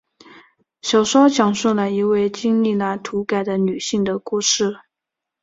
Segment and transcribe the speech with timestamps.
[0.81, 4.79] 小说讲述了一位经历了土改的女性的故事。